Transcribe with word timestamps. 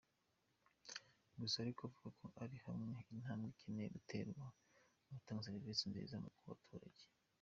Gusa 1.39 1.55
ariko 1.59 1.81
avuga 1.87 2.09
ko 2.19 2.25
hari 2.37 2.55
intambwe 3.15 3.45
ikeneye 3.51 3.93
guterwa 3.95 4.43
mu 5.03 5.09
gutanga 5.15 5.45
serivisi 5.47 5.83
nziza 5.89 6.15
ku 6.37 6.43
baturage. 6.49 7.03